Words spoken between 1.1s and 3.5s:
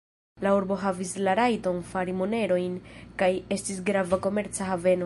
la rajton fari monerojn kaj